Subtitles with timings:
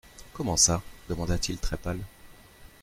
[0.33, 0.81] Comment ça?
[1.09, 1.99] demanda-t-il très pâle.